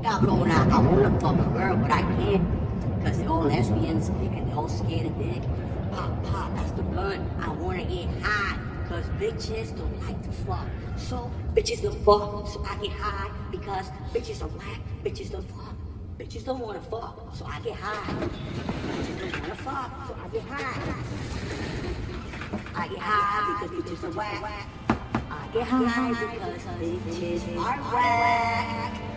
Cabrona, 0.00 0.70
I 0.70 0.80
wanna 0.80 1.20
fuck 1.20 1.38
a 1.38 1.48
girl, 1.50 1.76
but 1.76 1.90
I 1.90 2.02
can't. 2.02 3.04
Cause 3.04 3.18
they're 3.18 3.28
all 3.28 3.42
lesbians 3.42 4.08
and 4.08 4.48
they're 4.48 4.56
all 4.56 4.68
scared 4.68 5.06
of 5.06 5.18
dick. 5.18 5.42
Pop, 5.92 6.24
pop, 6.24 6.54
that's 6.54 6.70
the 6.72 6.82
blunt. 6.82 7.20
I 7.40 7.50
wanna 7.52 7.84
get 7.84 8.08
high. 8.22 8.58
Cause 8.88 9.04
bitches 9.20 9.76
don't 9.76 10.00
like 10.06 10.22
to 10.22 10.32
fuck. 10.32 10.66
So 10.96 11.30
bitches 11.54 11.82
don't 11.82 11.98
fuck, 12.04 12.46
so 12.48 12.64
I 12.68 12.76
get 12.82 12.92
high. 12.92 13.30
Because 13.50 13.90
bitches 14.12 14.42
are 14.42 14.48
whack, 14.48 14.80
bitches 15.04 15.30
don't 15.30 15.48
fuck. 15.50 15.74
Bitches 16.18 16.44
don't 16.44 16.60
wanna 16.60 16.80
fuck, 16.80 17.34
so 17.34 17.44
I 17.46 17.60
get 17.60 17.74
high. 17.74 18.12
Bitches 18.14 19.20
don't 19.20 19.40
wanna 19.40 19.56
fuck, 19.56 20.08
so 20.08 20.16
I 20.22 20.28
get 20.28 20.42
high. 20.44 20.94
I 22.74 22.88
get 22.88 22.98
high 22.98 23.66
because 23.66 23.78
bitches 23.78 24.04
are 24.04 24.16
whack. 24.16 24.68
I 25.30 25.46
get 25.52 25.66
high 25.66 26.10
because 26.10 26.62
bitches 26.62 27.56
are 27.58 27.94
whack. 27.94 29.11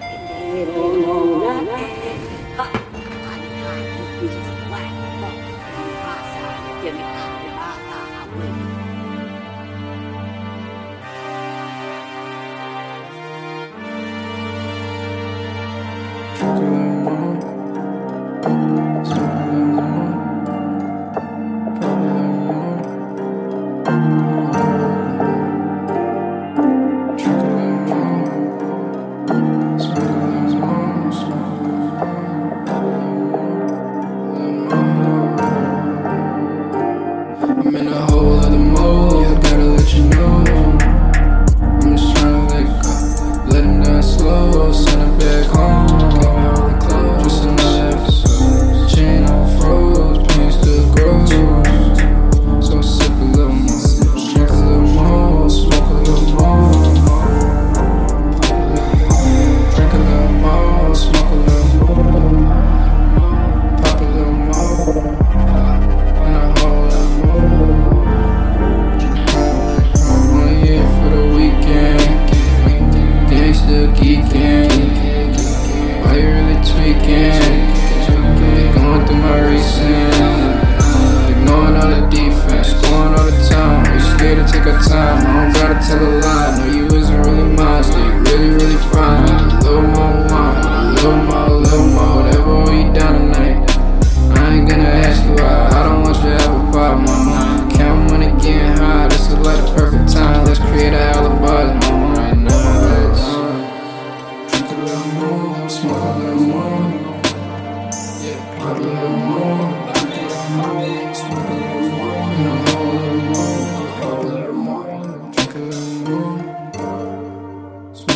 I'm 16.37 16.63
in 16.63 17.54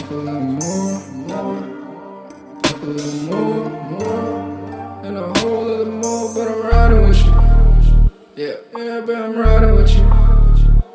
A 0.10 0.16
little 0.16 0.42
more, 0.42 1.00
more. 1.28 1.58
A 2.64 2.86
little 2.86 3.14
more, 3.30 3.70
more. 3.92 5.06
And 5.06 5.16
a 5.16 5.40
whole 5.40 5.66
little 5.66 5.86
more, 5.86 6.34
but 6.34 6.48
I'm 6.48 6.64
riding 6.64 7.08
with 7.08 7.24
you. 7.24 7.32
Yeah, 8.36 8.56
yeah, 8.76 9.02
but 9.06 9.16
I'm 9.16 9.38
riding 9.38 9.76
with 9.76 9.96
you. 9.96 10.12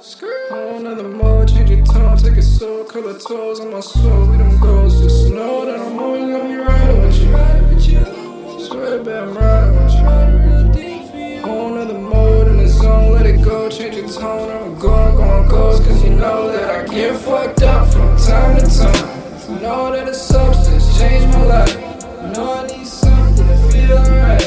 Skirt. 0.01 0.51
Whole 0.51 0.81
nother 0.81 1.09
more, 1.09 1.47
change 1.47 1.71
your 1.71 1.87
tone, 1.87 2.17
take 2.17 2.39
it 2.39 2.43
slow, 2.43 2.83
color 2.83 3.17
toes 3.17 3.61
on 3.61 3.71
my 3.71 3.79
soul. 3.79 4.27
We 4.33 4.37
them 4.37 4.59
goals, 4.59 5.01
just 5.01 5.31
know 5.31 5.65
that 5.65 5.79
I'm 5.79 5.97
always 5.97 6.23
gonna 6.23 6.49
be 6.49 6.57
riding 6.57 7.03
with 7.03 7.87
you. 7.87 8.67
Swear, 8.67 9.01
but 9.05 9.15
I'm 9.15 9.35
riding 9.37 9.77
with 9.77 10.77
you. 10.77 11.41
Whole 11.41 11.71
nother 11.71 11.95
mode 11.95 12.49
in 12.49 12.57
the 12.57 12.67
zone, 12.67 13.13
let 13.13 13.27
it 13.27 13.45
go, 13.45 13.71
change 13.71 13.95
your 13.95 14.09
tone. 14.09 14.51
I'm 14.51 14.77
going, 14.77 15.15
going, 15.15 15.49
goes, 15.49 15.79
cause 15.79 16.03
you 16.03 16.11
know 16.11 16.51
that 16.51 16.69
I 16.69 16.93
get 16.93 17.17
fucked 17.21 17.63
up 17.63 17.84
know 19.65 19.91
that 19.93 20.05
the 20.05 20.15
substance 20.15 20.99
changed 20.99 21.29
my 21.29 21.45
life. 21.45 21.75
You 21.75 22.29
know 22.35 22.53
I 22.53 22.67
need 22.67 22.87
something 22.87 23.49
to 23.49 23.57
feel 23.71 23.97
alright. 23.97 24.45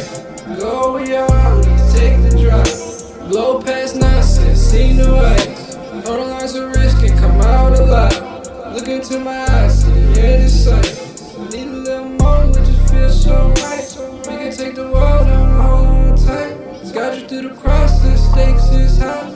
Go 0.60 0.94
where 0.94 1.10
your 1.10 1.32
always 1.34 1.84
take 1.94 2.22
the 2.22 2.38
drive. 2.42 3.30
Blow 3.30 3.60
past 3.60 3.96
nonsense, 3.96 4.60
see 4.60 4.94
new 4.94 5.14
ways. 5.18 5.76
Know 6.06 6.14
the 6.22 6.26
lines 6.34 6.54
of 6.54 6.70
risk 6.76 7.00
can 7.04 7.18
come 7.18 7.42
out 7.42 7.80
alive. 7.80 8.16
Look 8.76 8.88
into 8.88 9.20
my 9.20 9.40
eyes, 9.56 9.84
see 9.84 9.92
the 9.92 10.22
end 10.22 10.44
in 10.44 10.50
sight. 10.50 10.94
Need 11.52 11.68
a 11.68 11.80
little 11.88 12.10
more, 12.20 12.44
it 12.46 12.54
just 12.54 12.94
feels 12.94 13.24
so 13.24 13.54
right. 13.66 13.88
We 14.28 14.34
can 14.42 14.52
take 14.56 14.76
the 14.76 14.88
world 14.88 15.28
and 15.28 15.62
hold 15.62 15.88
on 15.88 16.16
tight. 16.16 16.54
It's 16.82 16.92
Got 16.92 17.18
you 17.20 17.28
through 17.28 17.50
the 17.50 17.56
the 17.56 18.18
stakes 18.18 18.70
is 18.70 19.00
high. 19.00 19.27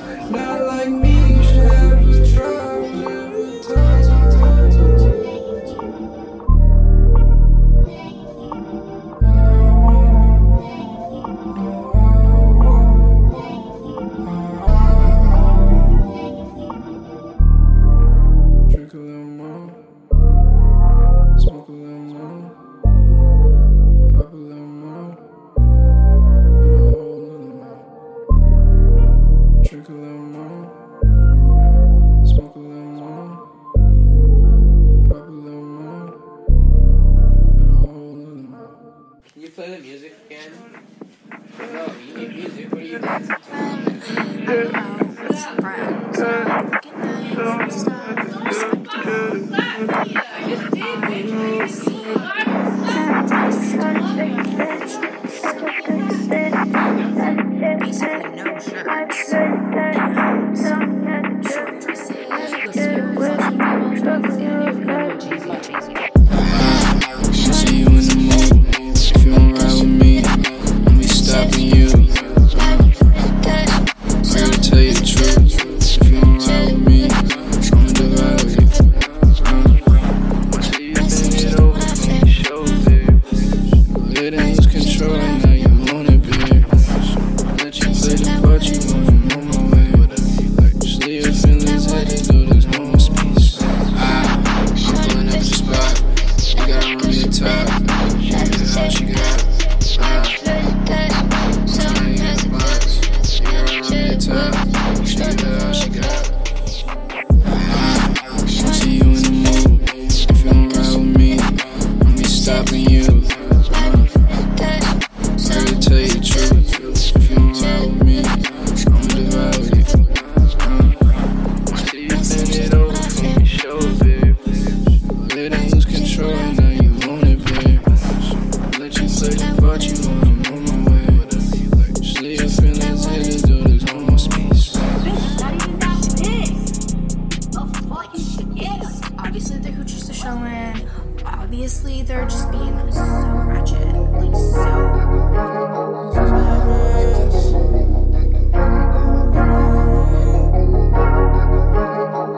Obviously, 141.61 142.02
they're 142.02 142.25
just 142.25 142.49
being 142.52 142.91
so 142.91 143.02
ratchet. 143.46 143.85
Like, 143.93 144.35
so. 144.35 144.66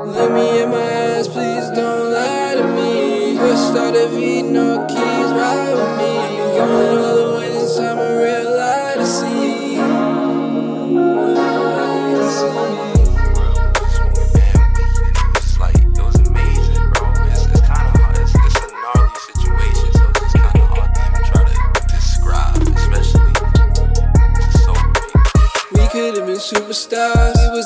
Let 0.07 0.31
me 0.33 0.61
in 0.61 0.69
my 0.69 1.15
eyes, 1.15 1.29
please 1.29 1.69
don't 1.69 2.11
lie 2.11 2.55
to 2.55 2.63
me. 2.75 3.37
Just 3.37 3.71
started 3.71 4.09
beating 4.11 4.51
no 4.51 4.85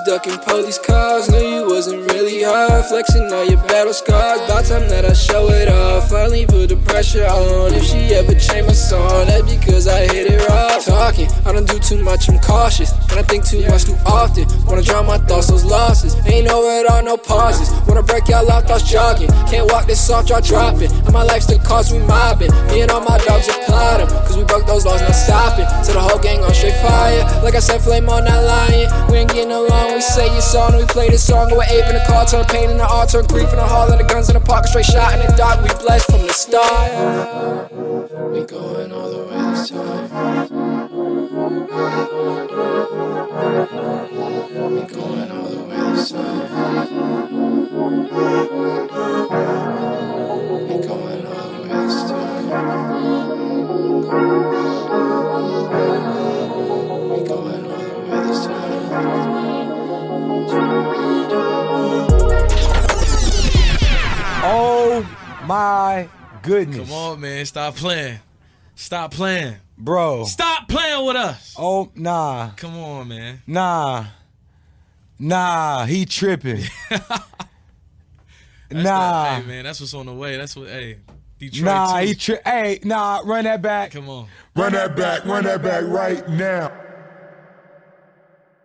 ducking 0.07 0.37
police 0.37 0.79
cars. 0.79 1.29
Knew 1.29 1.37
you 1.37 1.65
wasn't 1.67 2.09
really 2.13 2.41
hard. 2.41 2.85
Flexing 2.85 3.29
all 3.33 3.43
your 3.43 3.61
battle 3.67 3.91
scars. 3.91 4.39
About 4.39 4.63
time 4.63 4.87
that 4.87 5.03
I 5.03 5.11
show 5.11 5.49
it 5.49 5.67
off. 5.67 6.09
Finally 6.09 6.45
put 6.45 6.69
the 6.69 6.77
pressure 6.77 7.25
on. 7.25 7.73
If 7.73 7.83
she 7.83 8.15
ever 8.15 8.33
change 8.39 8.67
my 8.67 8.71
song, 8.71 9.27
that's 9.27 9.43
because 9.53 9.85
I 9.85 10.07
hit 10.07 10.31
it 10.31 10.47
raw. 10.47 10.79
Talking, 10.79 11.27
I 11.45 11.51
don't 11.51 11.67
do 11.67 11.77
too 11.79 12.01
much. 12.01 12.29
I'm 12.29 12.39
cautious. 12.39 12.93
And 13.11 13.19
I 13.19 13.23
think 13.23 13.45
too 13.45 13.59
much 13.67 13.83
too 13.83 13.97
often. 14.05 14.47
Wanna 14.65 14.81
drown 14.81 15.07
my 15.07 15.17
thoughts, 15.17 15.47
those 15.47 15.65
losses. 15.65 16.15
Ain't 16.37 16.45
no 16.45 16.61
it 16.69 16.85
all, 16.85 17.01
no 17.01 17.17
pauses. 17.17 17.73
Wanna 17.87 18.03
break 18.03 18.27
y'all 18.27 18.47
off, 18.51 18.65
thoughts 18.65 18.87
jogging. 18.87 19.29
Can't 19.49 19.65
walk 19.71 19.87
this 19.87 19.99
soft, 19.99 20.29
y'all 20.29 20.39
dropping. 20.39 20.91
And 20.91 21.11
my 21.11 21.23
life 21.23 21.41
still 21.41 21.57
cause 21.57 21.91
we 21.91 21.97
mobbing. 21.97 22.51
Me 22.67 22.81
and 22.81 22.91
all 22.91 23.01
my 23.01 23.17
dogs 23.25 23.47
applaud 23.47 24.01
them. 24.01 24.07
Cause 24.07 24.37
we 24.37 24.43
broke 24.43 24.67
those 24.67 24.85
laws, 24.85 25.01
not 25.01 25.15
stopping. 25.15 25.65
So 25.83 25.93
the 25.93 25.99
whole 25.99 26.19
gang 26.19 26.43
on 26.43 26.53
straight 26.53 26.77
fire. 26.77 27.25
Like 27.41 27.55
I 27.55 27.59
said, 27.59 27.81
flame 27.81 28.07
on 28.07 28.25
not 28.25 28.43
lion. 28.43 28.85
We 29.09 29.17
ain't 29.17 29.33
getting 29.33 29.51
along, 29.51 29.95
we 29.95 30.01
say 30.01 30.31
your 30.31 30.41
song, 30.41 30.77
we 30.77 30.85
play 30.85 31.09
this 31.09 31.25
song. 31.25 31.49
We're 31.49 31.63
ape 31.63 31.89
in 31.89 31.95
the 31.95 32.05
car, 32.05 32.23
turn 32.27 32.45
pain 32.45 32.69
in 32.69 32.77
the 32.77 32.85
turn 33.09 33.25
grief 33.25 33.49
in 33.49 33.57
the 33.57 33.65
hall, 33.65 33.91
of 33.91 33.97
the 33.97 34.03
guns 34.03 34.29
in 34.29 34.35
the 34.35 34.39
park, 34.39 34.67
straight 34.67 34.85
shot 34.85 35.17
in 35.17 35.25
the 35.25 35.33
dark. 35.35 35.63
We 35.63 35.69
blessed 35.81 36.05
from 36.05 36.21
the 36.21 36.33
start. 36.33 37.71
We 38.31 38.45
going 38.45 38.91
all 38.93 39.09
the 39.09 39.25
way 39.25 39.41
this 39.49 39.69
time. 39.71 40.37
We 44.69 44.81
going 44.85 45.26
Oh 45.99 46.03
my 65.45 66.07
goodness. 66.43 66.87
Come 66.87 66.91
on, 66.91 67.21
man. 67.21 67.43
Stop 67.47 67.75
playing. 67.75 68.19
Stop 68.75 69.11
playing. 69.13 69.55
Bro. 69.79 70.25
Stop 70.25 70.67
playing 70.67 71.07
with 71.07 71.15
us. 71.15 71.55
Oh, 71.57 71.91
nah. 71.95 72.51
Come 72.51 72.77
on, 72.77 73.07
man. 73.07 73.41
Nah. 73.47 74.05
Nah, 75.19 75.85
he 75.85 76.05
tripping. 76.05 76.63
Nah. 78.69 79.35
the- 79.35 79.41
hey, 79.41 79.47
man. 79.47 79.63
That's 79.63 79.79
what's 79.79 79.93
on 79.93 80.07
the 80.07 80.13
way. 80.13 80.35
That's 80.35 80.53
what. 80.55 80.67
Hey, 80.67 80.97
Detroit. 81.39 81.63
Nah, 81.63 81.99
too. 82.01 82.05
he 82.07 82.15
tri- 82.15 82.39
Hey, 82.45 82.79
nah, 82.83 83.21
run 83.23 83.45
that 83.45 83.61
back. 83.61 83.91
Come 83.91 84.09
on. 84.09 84.27
Run 84.55 84.73
that 84.73 84.95
back, 84.95 85.23
run 85.25 85.45
that 85.45 85.61
back 85.61 85.85
right 85.85 86.27
now. 86.29 86.71